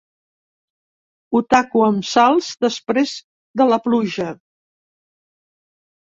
[1.35, 3.11] Ho taco amb sals després
[3.61, 4.31] de la pluja.